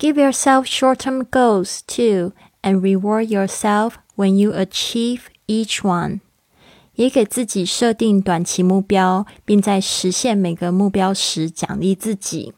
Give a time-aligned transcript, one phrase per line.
[0.00, 2.32] Give yourself short-term goals too,
[2.62, 6.20] and reward yourself when you achieve each one.
[6.94, 12.54] 也给自己设定短期目标，并在实现每个目标时奖励自己。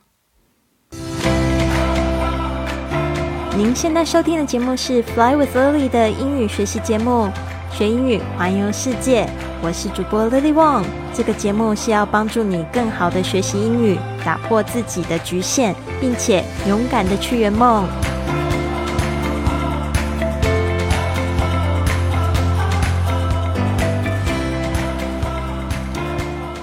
[3.57, 7.29] 您现在收听的节目是《Fly with Lily》的英语学习节目，
[7.76, 9.28] 学英语环游世界。
[9.64, 10.86] 我是主播 Lily Wong。
[11.12, 17.88] 这个节目是要帮助你更好的学习英语，打破自己的局限，并且勇敢的去圆梦。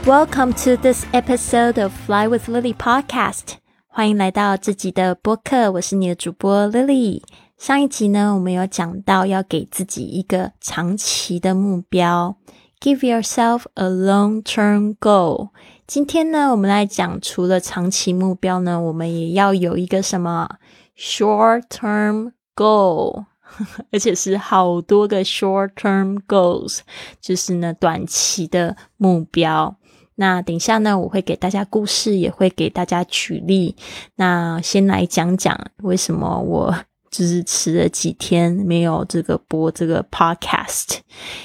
[0.07, 3.55] Welcome to this episode of Fly with Lily podcast。
[3.89, 7.23] 欢迎来到自己的播客，我是你的主播 Lily。
[7.61, 12.35] 上一集呢，我们有讲到要给自己一个长期的目标
[12.81, 15.51] ，Give yourself a long-term goal。
[15.87, 20.49] 今天呢，我们来讲除了长期目标呢，我们也要有一个什么
[20.97, 23.27] short-term goal，
[23.93, 26.79] 而且是好多个 short-term goals，
[27.21, 29.77] 就是呢短期的目标。
[30.15, 33.77] 那等下呢，我会给大家故事，也会给大家举例。
[34.15, 36.75] 那先来讲讲为什么我
[37.11, 40.99] 就是迟了几天没有这个播这个 podcast，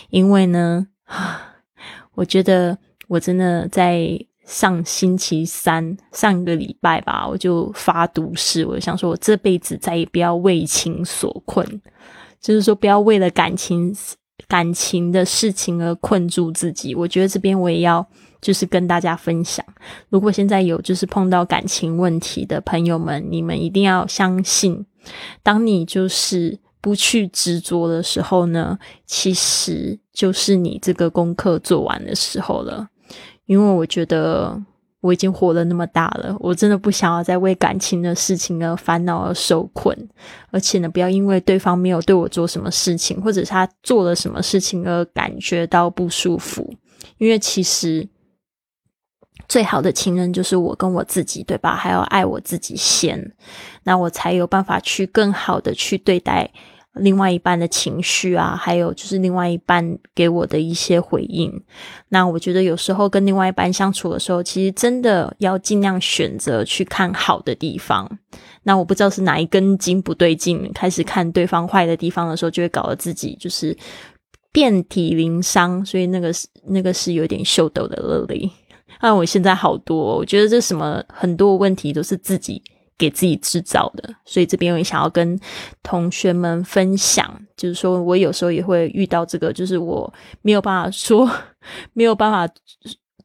[0.10, 0.88] 因为呢，
[2.14, 2.78] 我觉得
[3.08, 11.66] 我真的在上星期三上个礼拜吧，我就发毒誓，我就想说我这辈子再也不要为情所困，
[12.40, 13.96] 就是说不要为了感情
[14.48, 16.94] 感情的事情而困住自己。
[16.94, 18.06] 我觉得这边我也要。
[18.42, 19.66] 就是跟大家分享，
[20.10, 24.86] 如果现在有就是碰到感情问题的朋友们，你们一定要相信，
[25.44, 32.88] 当你就是不去执着的时候呢，其实就是你这个功课做完的时候了。
[33.46, 34.60] 因为我觉得
[35.02, 39.96] 我已经活了那么大了，我真的不想要再为感情的事情而烦恼而受困，
[40.52, 46.74] 而且呢，不要因为对方没有对我做什么事情，或者他做了什么事情而感觉到不舒服，
[47.18, 48.08] 因为其实。
[49.48, 51.76] 最好的情人就是我跟我自己，对吧？
[51.76, 53.34] 还要爱我自己先，
[53.84, 56.52] 那我才有办法去更好的去对待
[56.94, 61.62] 另外一半的情绪啊，还有就是另外一半给我的一些回应。
[62.10, 68.10] 那我觉得有时候跟另外一半相处的时候，其实真的要尽量选择去看好的地方。
[68.64, 73.78] 那我不知道是哪一根筋不对劲，开始看对方坏的地方的时候，就会搞得自己就是
[74.54, 75.86] 遍体鳞伤。
[75.86, 78.50] 所以那个是那个是有点秀逗的乐丽。
[79.02, 82.62] 那我现在好多，我觉得这什么很多问题都是自己
[82.98, 85.40] 给自己制造的，所以这边我也想要跟
[85.84, 90.12] 同学们分享，就是说我有时候也会遇到这个，就是我
[90.42, 91.30] 没有办法说，
[91.94, 92.52] 没有办法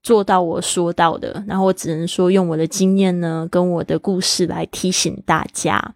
[0.03, 5.95] 做到我说到的，然后我只能说用我的经验呢，跟我的故事来提醒大家，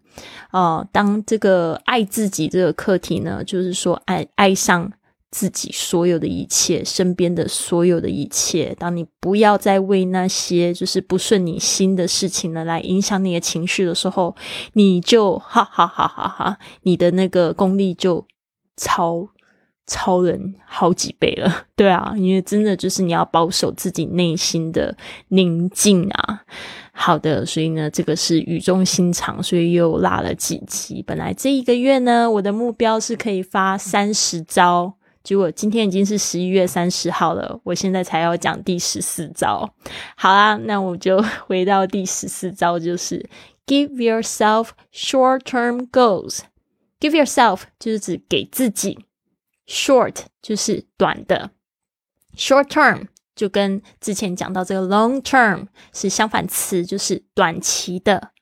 [0.52, 4.92] 哦，当这个爱自己这个课题呢，就是说爱爱上。
[5.34, 14.36] 自己所有的一切，身边的所有的一切，当你不要再为那些就是不顺你心的事情呢来影响你的情绪的时候，
[14.74, 18.24] 你就哈哈哈哈哈，你的那个功力就
[18.76, 19.28] 超
[19.88, 24.96] 超人好几倍了，对啊，因为真的就是你要保守自己内心的
[25.30, 26.44] 宁静啊。
[26.92, 31.02] 好的，所以呢，这个是语重心长，所以又拉了几集。
[31.04, 34.94] 本来这一个月呢，我的目标是可以发三十招。
[35.24, 39.74] 结果今天已经是十一月三十号了，我现在才要讲第十四招。
[40.16, 43.26] 好啦，那我就回到第十四招，就是
[43.66, 46.40] give yourself short-term goals。
[47.00, 48.98] give yourself 就是指给自己
[49.66, 51.50] ，short 就是短的
[52.36, 58.32] ，short-term 就跟之前讲到这个 long-term 是相反词，就是短期的。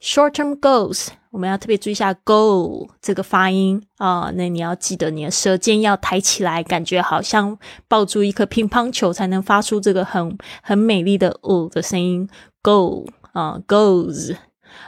[0.00, 1.08] short-term goals。
[1.34, 3.82] 我们要特别注意一下 "go" 这个发音。
[3.96, 7.58] 啊，那你要记得你的舌尖要抬起来，感觉好像
[7.88, 12.28] 抱住一颗乒乓球，才能发出这个很很美丽的哦的声音。
[12.62, 14.36] "go" 啊 "goes"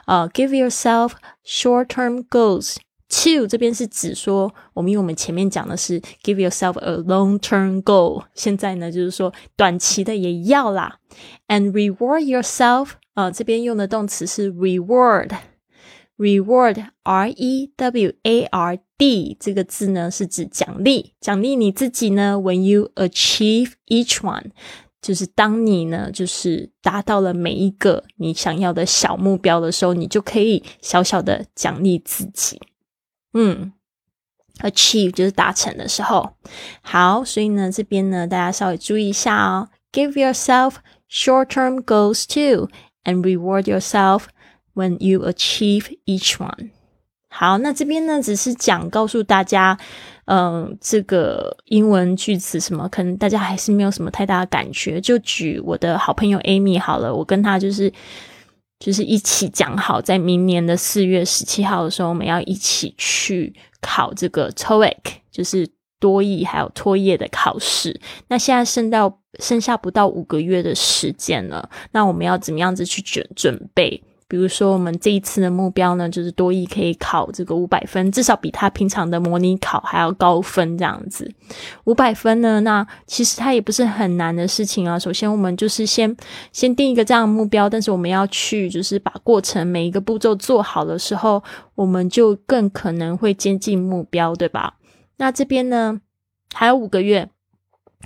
[0.05, 1.15] 啊，give yourself
[1.45, 10.99] short-term goals，to 这边是指说我们因为我们前面讲的是 give yourself a long-term goal，现在呢就是说短期的也要啦
[11.49, 15.33] ，and reward yourself 啊，这边用的动词是 reward。
[16.18, 17.38] Reward, R-E-W-A-R-D
[19.40, 22.36] 这个字呢，是指奖励，奖励你自己呢。
[22.36, 24.52] When you achieve each one，
[25.02, 32.62] 就是当你呢，就是达到了每一个你想要的小目标的时候，你就可以小小的奖励自己。
[33.34, 33.74] 嗯，
[34.60, 36.36] achieve 就是达成的时候。
[36.82, 39.70] 好，所以呢，这边呢，大家稍微注意一下哦。
[39.92, 40.76] Give yourself
[41.10, 42.70] short-term goals too,
[43.04, 44.26] and reward yourself
[44.77, 46.71] when you achieve each one。
[47.29, 49.77] 好，那这边呢，只是讲告诉大家，
[50.27, 55.01] 嗯，这个英文句子什么，可能大家还是没有什么太大的感觉。
[55.01, 57.93] 就举我的好朋友 Amy 好了，我跟她就是
[58.79, 64.97] 就是一起讲好，在明年的四月十七号的时候，我们要一起去考这个 TOEIC，
[65.31, 65.69] 就是
[66.01, 68.01] 多益还有托业的考试。
[68.29, 74.03] 那现在剩到剩下不到五个月的时间了，那我们要怎么样子去准准备？
[74.29, 81.33] 比如说，我们这一次的目标呢，就是多益可以考这个五百分，至少比他平常的模拟考还要高分这样子。
[81.85, 84.99] 五百分呢，那其实它也不是很难的事情啊。
[84.99, 86.17] 首先，我们就是先
[86.53, 91.43] 先定一个这样的目标，但是我们要去就是把过程每一个步骤做好的时候，
[91.77, 94.75] 我们就更可能会接近目标，对吧？
[95.19, 96.01] 那这边呢，
[96.53, 97.31] 还有五个月，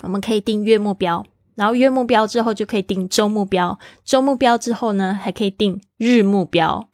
[0.03, 1.25] 我们可以定月目标。
[1.61, 6.89] 然后月目标之后就可以定周目标，周目标之后呢还可以定日目标。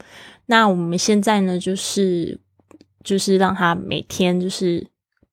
[0.46, 2.40] 那我们现在呢就是
[3.04, 4.84] 就是让他每天就是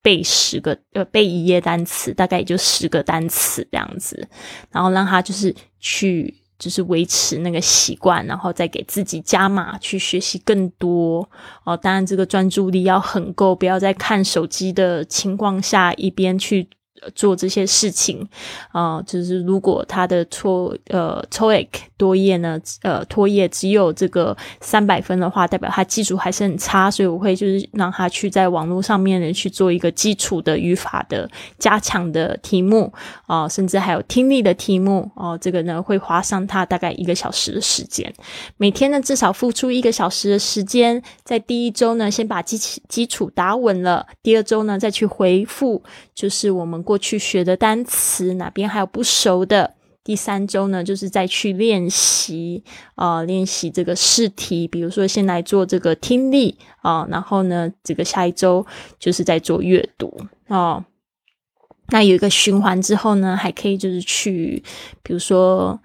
[0.03, 4.29] 背十个呃背一页单词，大概也就十个单词这样子，
[4.69, 11.27] 然后让他就是去就是维持那个习惯，然后再给自己加码去学习更多
[11.63, 11.75] 哦。
[11.75, 16.67] 当然这个专注力要很够，不要在看手机的情况下一边去。
[17.15, 18.27] 做这些事情，
[18.71, 21.51] 啊，就是如果他的错呃 to
[21.97, 31.29] 多页呢，呃，托业只有这个三百分的话，代表他基础还是很差，所以我会就是让他去在网络上面呢去做一个基础的语法的
[31.59, 32.91] 加强的题目
[33.25, 38.11] 啊，甚至还有听力的题目哦，这个呢会花上他大概一个小时的时间，
[38.57, 42.57] 每天呢至少付出一个小时的时间，在第一周呢先把基
[42.89, 45.81] 基础打稳了，第二周呢再去回复，
[46.15, 46.92] 就是我们过。
[46.93, 49.73] 过去学的单词哪边还有不熟的？
[50.03, 52.63] 第三周呢，就是再去练习
[52.93, 54.67] 啊，练习这个试题。
[54.67, 58.63] 比如说，先来做这个听力啊，然后呢，这个下一周
[58.99, 60.15] 就是在做阅读
[60.49, 60.85] 啊。
[61.87, 64.61] 那有一个循环之后呢，还可以就是去，
[65.01, 65.79] 比如说。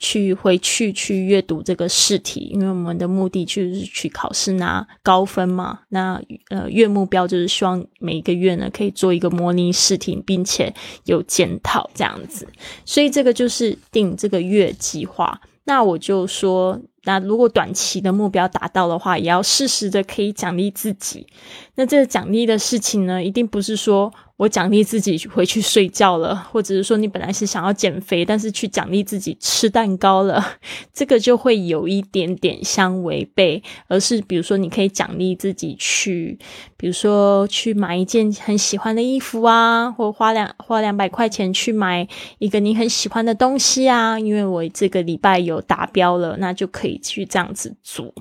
[0.00, 5.80] 去回去去阅读这个试题，因为我们的目的就是去考试拿高分嘛。
[5.90, 10.74] 那呃月目标就是希望每一个月呢可以做一个模拟试题，并且
[11.04, 12.48] 有检讨这样子。
[12.86, 15.38] 所以这个就是定这个月计划。
[15.64, 21.26] 那我就说，那如果短期的目标达到的话，也要适时的可以奖励自己。
[21.74, 24.10] 那这个奖励的事情呢，一定不是说。
[24.40, 30.42] 我奖励自己回去睡觉了，或者是说你本来是想要减肥，但是去奖励自己吃蛋糕了，
[30.94, 33.62] 这个就会有一点点相违背。
[33.86, 36.38] 而是比如说，你可以奖励自己去，
[36.78, 42.08] 比如说去买一件很喜欢的衣服啊，或花两花两百块钱去买
[42.38, 44.18] 一个你很喜欢的东西啊。
[44.18, 48.14] 因为我这个礼拜有达标了，那就可以去这样子做。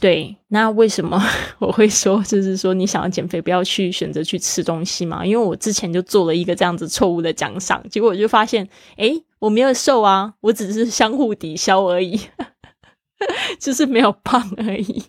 [0.00, 1.20] 对，那为什么
[1.58, 5.26] 我会说，就是说你想要减肥，不要去选择去吃东西嘛？
[5.26, 12.20] 因为我之前就做了一个这样子错误的奖赏，结果我就发现，诶，我没有瘦啊，我只是相互抵消而已，
[13.58, 15.04] 就是没有胖而已。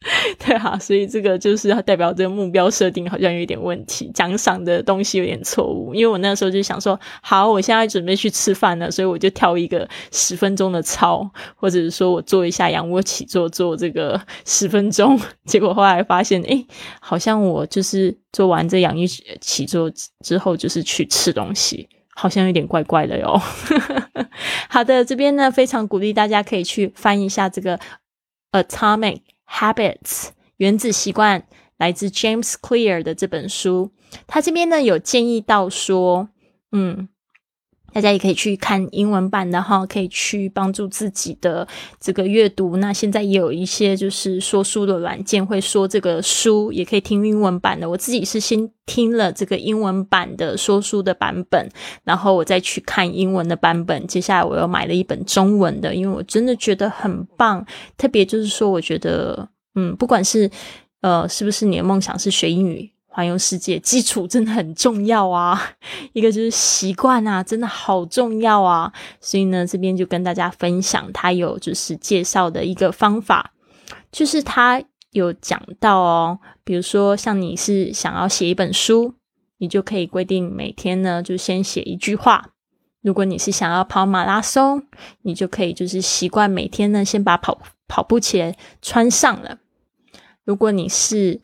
[0.38, 5.92] 对啊，所以这个就是要代表这个目标设定好像有点问题，奖赏的东西有点错误。
[5.92, 15.20] 因为我那时候就想说，好，我现在准备去吃饭了，所以我就跳一个十分钟的操，或者是说我做一下仰卧起坐，做这个十分钟。
[15.46, 16.64] 结果后来发现，哎，
[17.00, 19.04] 好像我就是做完这仰卧
[19.40, 19.90] 起坐
[20.24, 23.36] 之后，就是去吃东西，好像有点怪怪的哟。
[24.70, 27.80] 好的，这边呢非常鼓励大家可以去翻一下这个
[28.52, 29.22] Atomic。
[29.50, 33.92] Habits 原子习惯来自 James Clear 的这本书，
[34.26, 36.28] 他这边呢有建议到说，
[36.72, 37.08] 嗯。
[37.92, 41.66] 大家也可以去看英文版的哈，可以去帮助自己的
[41.98, 42.76] 这个阅读。
[42.76, 47.88] 那现在也有一些就是说书的软件会说这个书，也可以听英文版的。
[47.88, 51.68] 我自己是先听了这个英文版的说书的版本，
[52.04, 54.06] 然后我再去看英文的版本。
[54.06, 57.66] 接下来我又买了一本中文的，因为我真的觉得很棒。
[57.96, 60.48] 特别就是说，我觉得，嗯，不管是
[61.00, 62.90] 呃，是不是你的梦想是学英语。
[63.18, 65.60] 环游世界基础真的很重要啊，
[66.14, 68.92] 一个就是习惯啊，真的好重要啊。
[69.20, 73.50] 所以呢，这边就跟大家分享，他有就是介绍的一个方法，
[74.12, 79.14] 就是他有讲到哦，比如说像你是想要写一本书，
[79.56, 82.50] 你就可以规定每天呢就先写一句话；
[83.02, 84.84] 如果你是想要跑马拉松，
[85.22, 89.56] 你就可以就是习惯每天呢先把跑跑步鞋穿上了；
[90.44, 91.40] 如果你是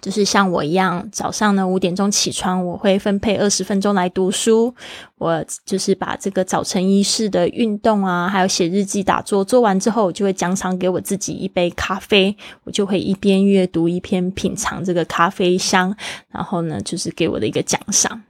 [0.00, 4.74] 就是像我一样，早上呢五点钟起床，我会分配二十分钟来读书。
[5.18, 12.36] 我就是把这个早晨仪式的运动啊，还有写日记、打坐做完之后，我就会奖赏给我自己一杯咖啡。
[12.64, 15.96] 我就会一边阅读一边品尝这个咖啡香，
[16.30, 18.22] 然后呢，就是给我的一个奖赏。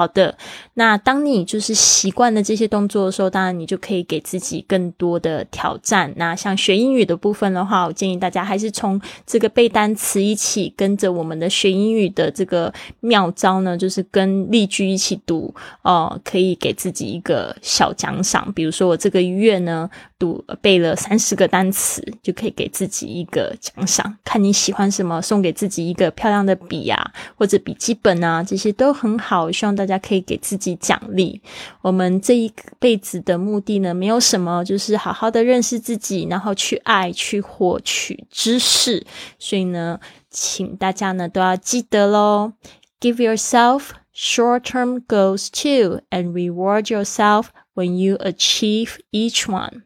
[0.00, 0.34] 好的，
[0.72, 6.10] 那当你就是习惯了这些动作的时候，当然你就可以给自己更多的挑战。
[6.16, 18.50] 那像学英语的部分的话，我建议大家还是从这个背单词一起跟着我们的学英语的这个妙招呢，就是跟例句一起读哦，可以给自己一个小奖赏。
[18.54, 19.90] 比如说我这个月呢。
[20.20, 24.18] 读背了三十个单词，就可以给自己一个奖赏。
[24.22, 29.50] 看你喜欢什么，送给自己一个漂亮的笔啊，或者笔记本啊，这些都很好。
[29.50, 31.41] 希望大家可以给自己奖励。
[31.81, 39.05] 我们这一辈子的目的呢，没有什么，就是好好的认识自己，然后去爱，去获取知识。
[39.39, 42.51] 所以呢，请大家呢都要记得喽。
[42.99, 49.83] Give yourself short-term goals too, and reward yourself when you achieve each one.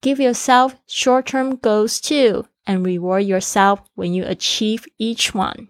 [0.00, 5.68] Give yourself short term goals too and reward yourself when you achieve each one.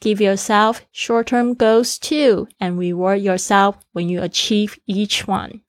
[0.00, 5.60] Give yourself short term goals too and reward yourself when you achieve each one.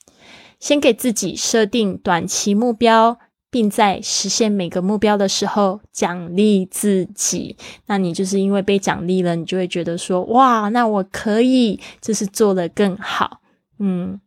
[0.59, 3.17] 先给自己设定短期目标，
[3.49, 7.55] 并在实现每个目标的时候奖励自己。
[7.85, 13.41] 那你就是因为被奖励了，你就会觉得说：“哇，那我可以，就是做得更好。”
[13.79, 14.19] 嗯。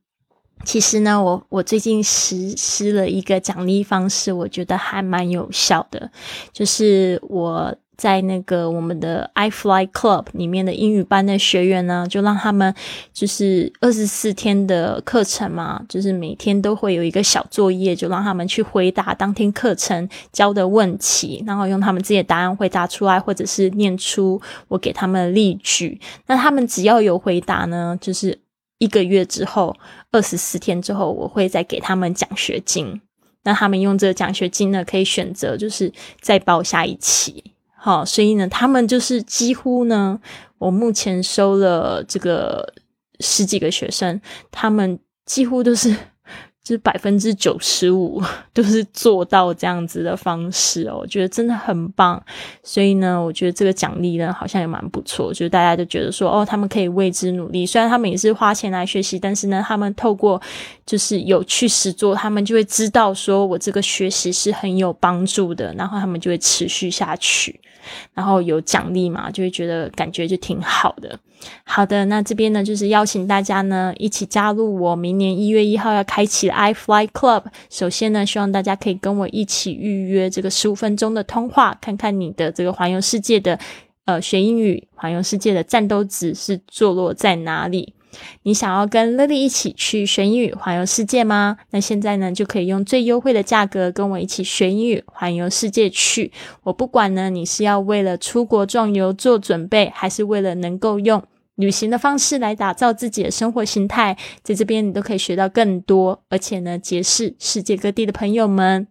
[0.62, 6.10] 其实呢，我我最近实施了一个奖励方式，我觉得还蛮有效的。
[6.52, 12.74] 就是我在那个我们的 iFly Club 里面的英语班的学员呢，就让他们
[13.12, 26.00] 就是二十四天的课程嘛，就是每天都会有一个小作业，就让他们去回答当天课程教的问题，然后用他们自己的答案回答出来，或者是念出我给他们的例句。
[26.26, 28.40] 那他们只要有回答呢，就是。
[28.82, 29.76] 一个月之后，
[30.10, 32.98] 二十四天之后，我会再给他们奖学金。
[33.44, 35.92] 那他们用这个奖学金呢，可以选择就是
[36.22, 37.44] 再报下一期。
[37.82, 40.20] 好，所以呢，他们就是几乎呢，
[40.58, 42.74] 我目前收了这个
[43.20, 44.20] 十几个学生，
[44.50, 45.90] 他们几乎都是
[46.62, 46.74] 就。
[46.74, 48.22] 是百分之九十五
[48.54, 52.22] 都是做到这样子的方式哦，我觉得真的很棒。
[52.62, 57.66] 所以呢，我觉得这个奖励呢好像也蛮不错，就是大家都觉得说哦，他们可以为之努力。
[57.66, 60.40] 虽然他们也是花钱来学习，但是呢，他们透过
[60.90, 67.60] 就是有去实做，他们就会知道说我这个学习是很有帮助的，然后他们就会持续下去。
[68.12, 71.16] 然后有奖励嘛，就会觉得感觉就挺好的。
[71.62, 77.44] 好的，那这边呢，就是邀请大家呢一起加入我明年一月一号要开启的 iFly Club。
[77.70, 83.56] 首先呢，希望大家可以跟我一起预约这个十五分钟的通话，看看你的这个环游世界的
[84.06, 87.94] 呃学英语环游世界的战斗值是坐落在哪里。
[88.42, 91.58] 你想要跟 Lily 一起去学英语环游世界吗？
[91.70, 96.32] 那现在呢，就可以用最优惠的价格跟我一起学英语环游世界去。
[96.64, 101.22] 我不管呢，你是要为了出国壮游做准备，还是为了能够用
[101.56, 108.86] 旅行的方式来打造自己的生活形态，在这边你都可以学到更多，而且呢，结识世界各地的朋友们。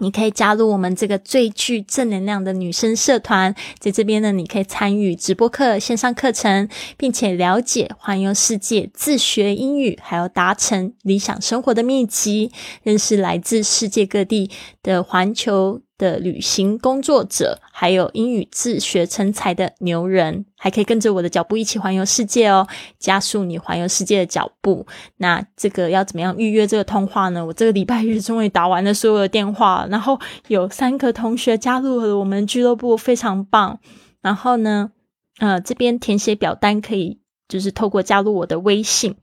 [0.00, 12.50] 你可以加入我们这个最具正能量的女生社团，在这边呢，你可以参与直播课、线上课程，并且了解环游世界、自学英语，还有达成理想生活的秘籍，
[12.82, 14.50] 认识来自世界各地
[14.82, 15.82] 的环球。
[16.00, 22.66] 的旅行工作者，还有英语自学成才的牛人，还可以跟着我的脚步一起环游世界哦，
[22.98, 24.86] 加速你环游世界的脚步。
[25.18, 27.44] 那这个要怎么样预约这个通话呢？
[27.44, 33.78] 我这个礼拜日终于打完了所有的电话，然后有三个同学加入了我们俱乐部，非常棒。
[34.22, 34.92] 然后呢，
[35.38, 39.16] 呃，这边填写表单可以，就是透过加入我的微信，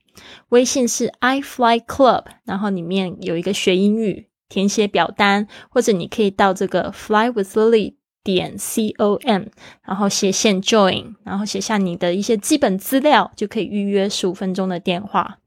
[0.49, 4.27] 微信是 i fly club，然后里面有一个学英语。
[4.49, 9.43] 填写表单，或者你可以到这个 flywithlily 点 com，
[9.83, 15.37] 然后写线 join，然后写下你的一些基本资料，就可以预约十五分钟的电话。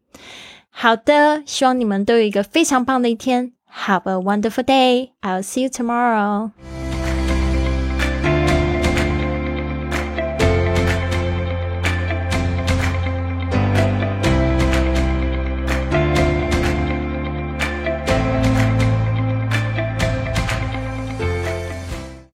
[0.70, 3.52] 好的，希望你们都有一个非常棒的一天。
[3.72, 5.10] Have a wonderful day.
[5.20, 6.50] I'll see you tomorrow.